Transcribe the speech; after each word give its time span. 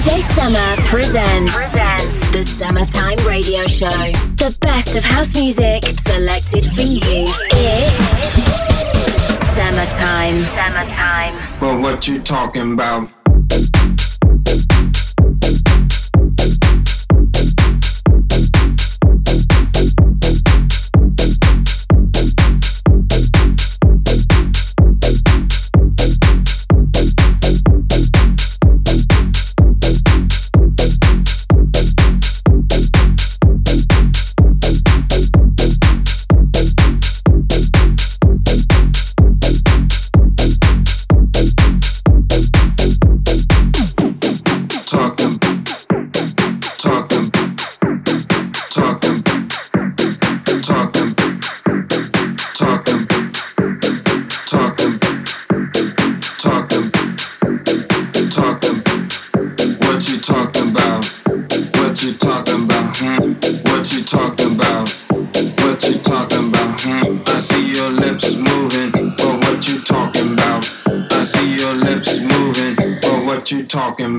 DJ 0.00 0.18
Summer 0.22 0.82
presents, 0.86 1.54
presents 1.68 2.30
the 2.30 2.42
Summertime 2.42 3.18
Radio 3.28 3.66
Show. 3.66 3.86
The 4.40 4.56
best 4.62 4.96
of 4.96 5.04
house 5.04 5.34
music 5.34 5.84
selected 5.84 6.64
for 6.64 6.80
you. 6.80 7.26
It's 7.52 9.38
Summertime. 9.38 10.44
Summertime. 10.56 11.60
Well, 11.60 11.78
what 11.82 12.08
you 12.08 12.18
talking 12.18 12.72
about? 12.72 13.10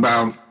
about 0.01 0.50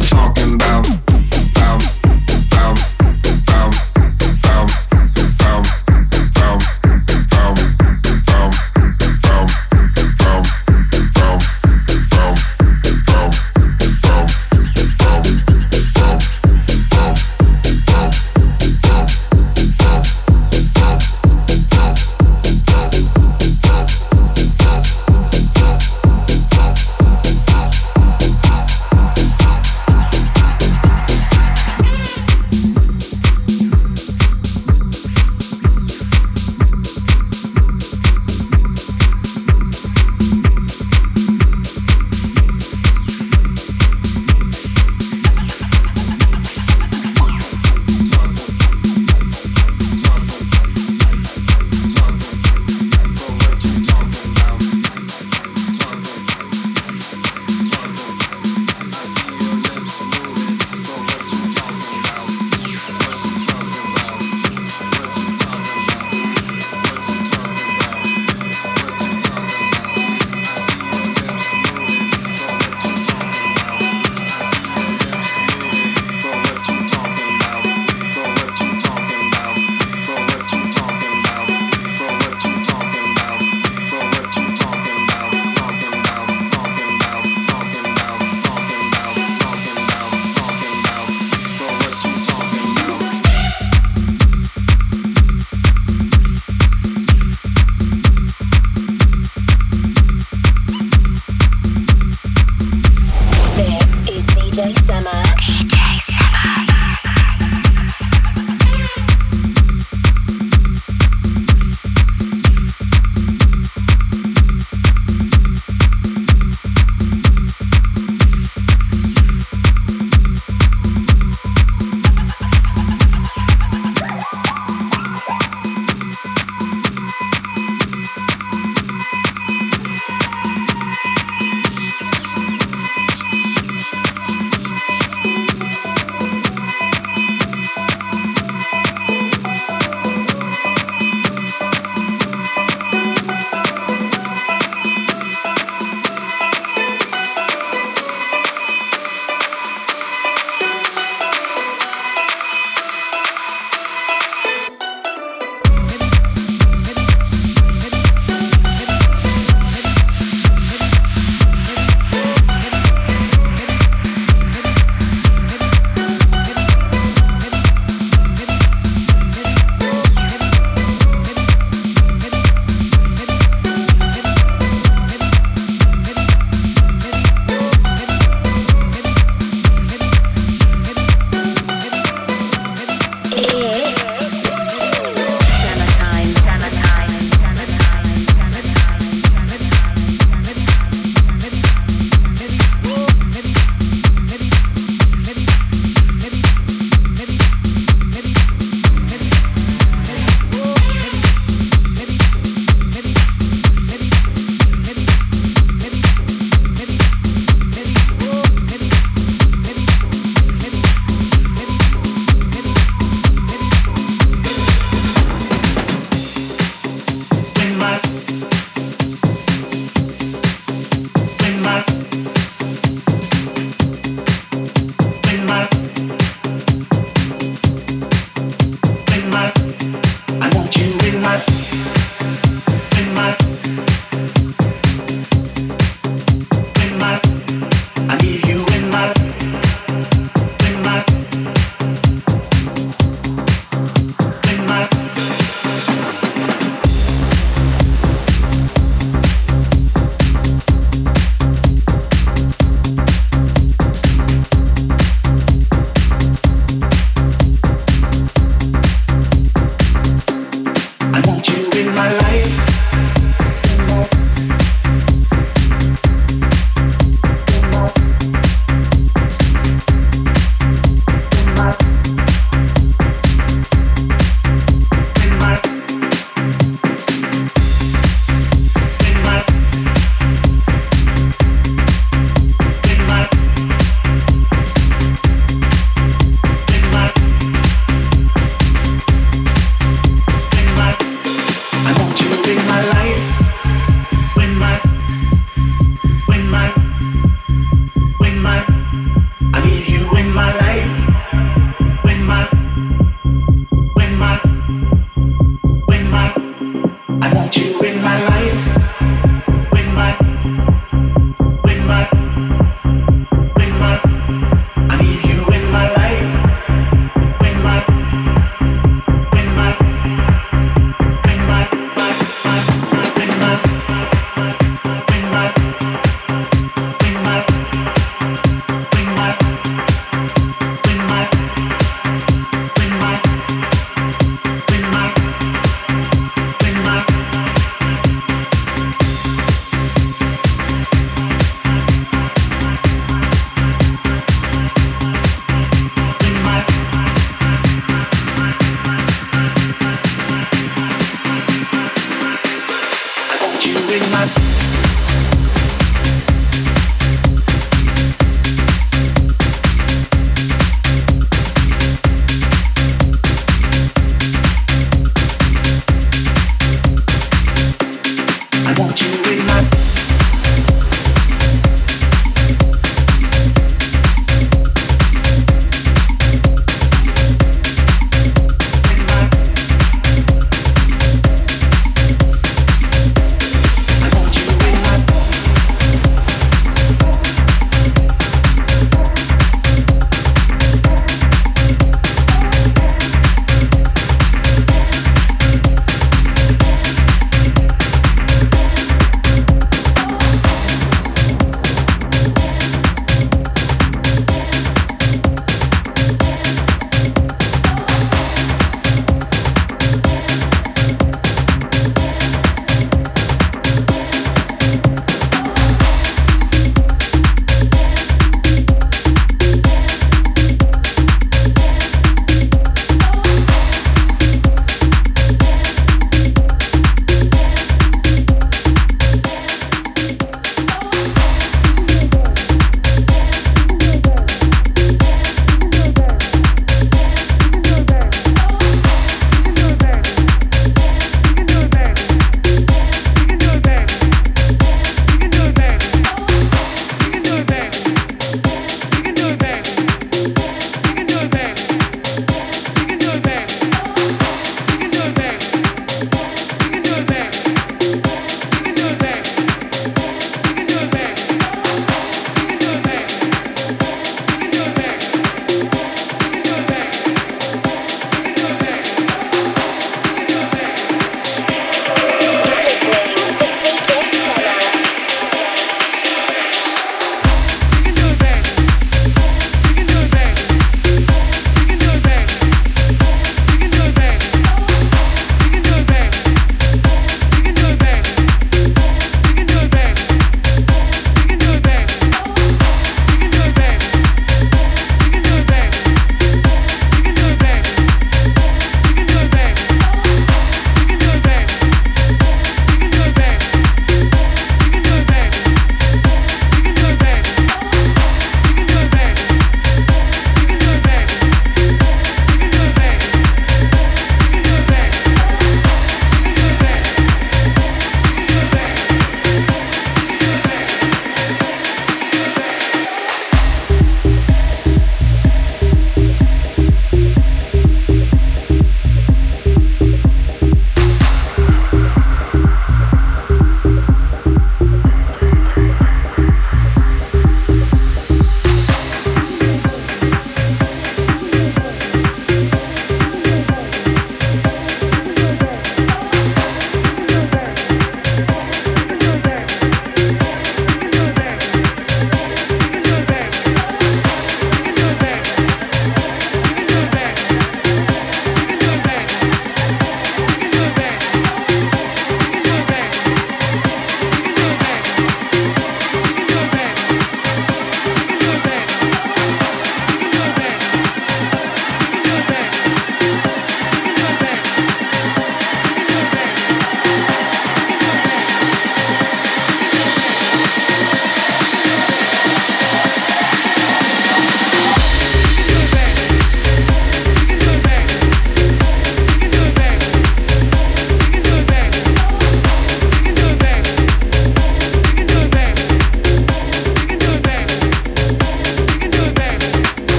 talking 0.00 0.54
about. 0.54 0.71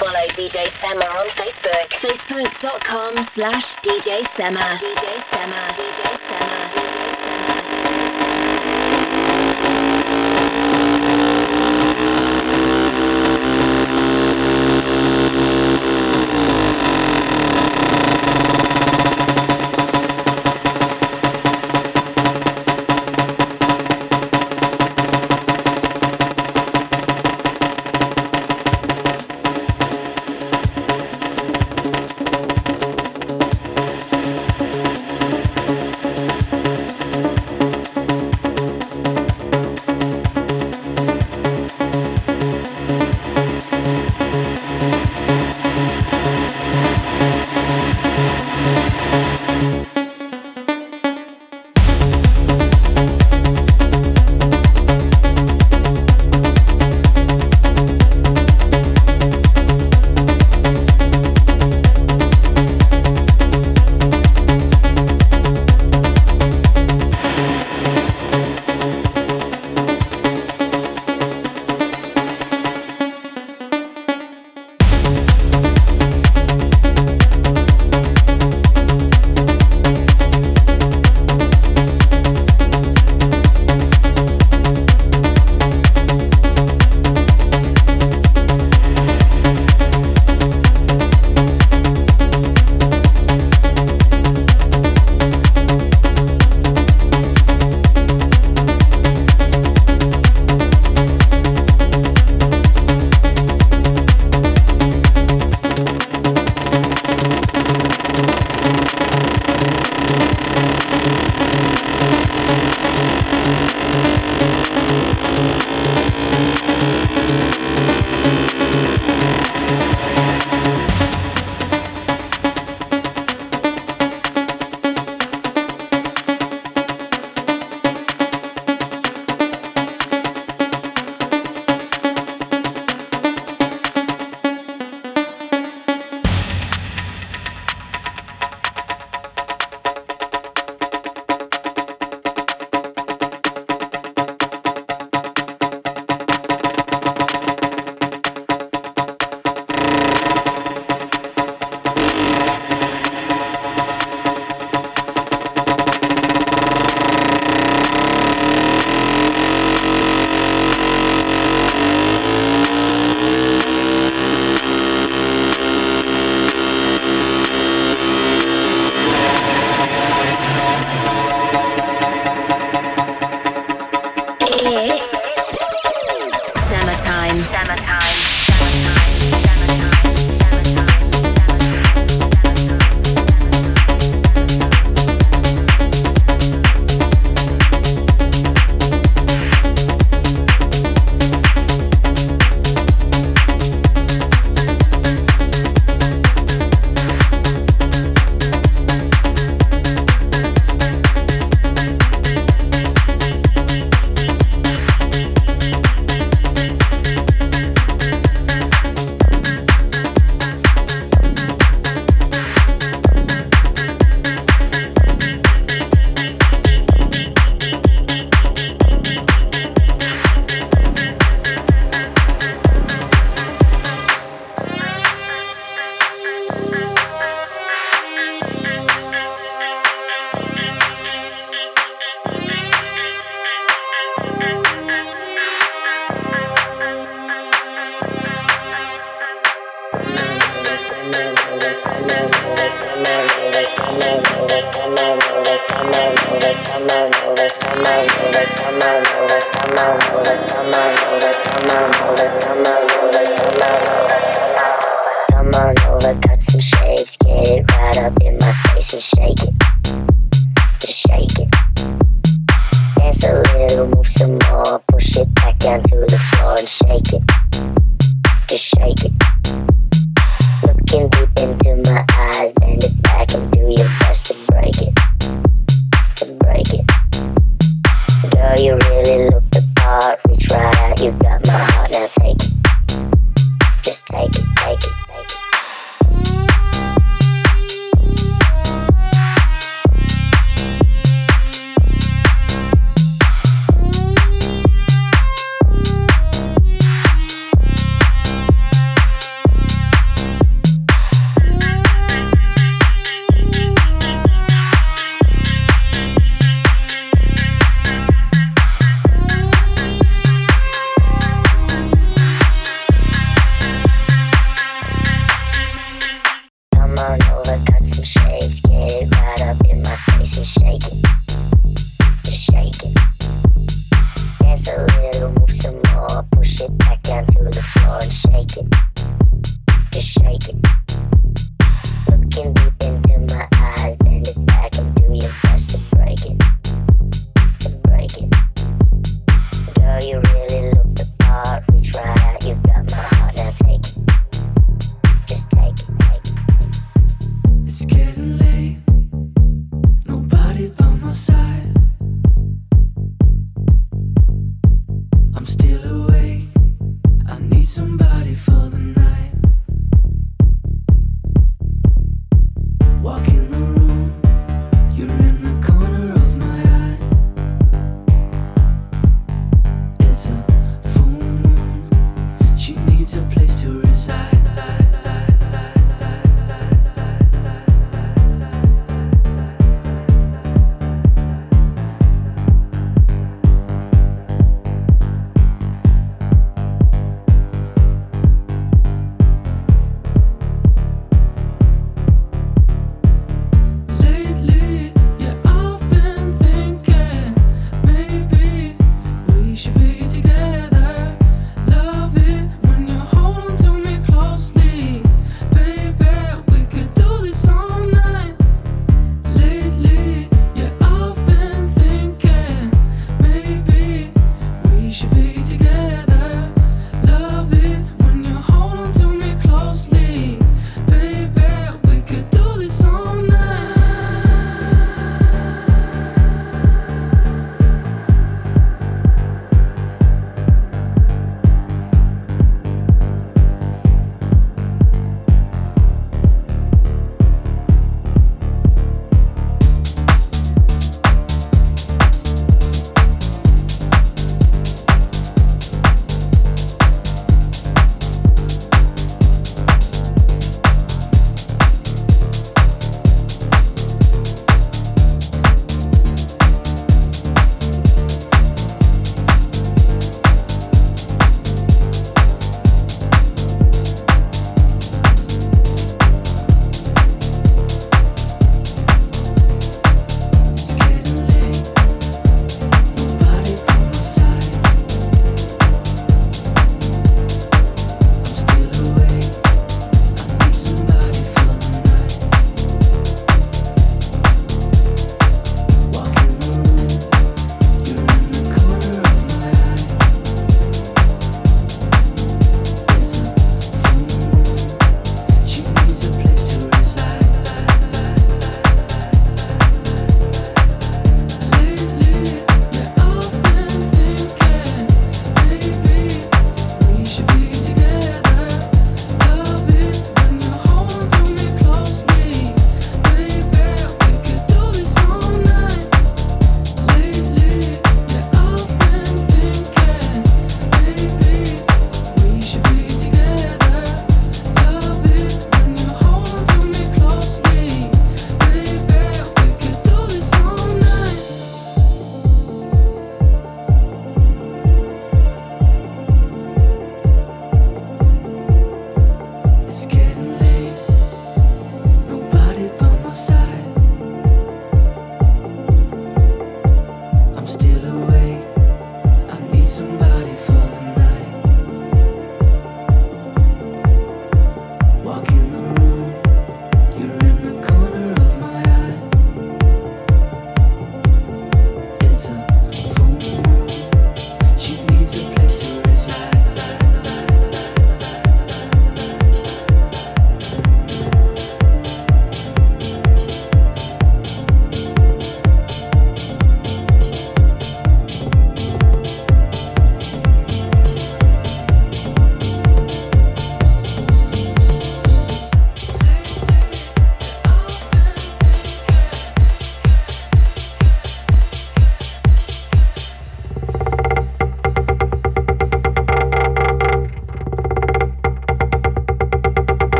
Follow 0.00 0.26
DJ 0.32 0.66
Sema 0.66 1.04
on 1.20 1.28
Facebook. 1.28 1.90
Facebook.com 1.92 3.22
slash 3.22 3.76
DJ 3.84 4.24
Sema. 4.24 4.58
DJ 4.80 5.20
Sema. 5.20 5.60
DJ 5.76 6.16
Sema. 6.16 6.70
DJ 6.72 7.16
Sema. 7.16 7.19